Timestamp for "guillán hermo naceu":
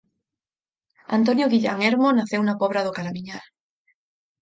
1.51-2.41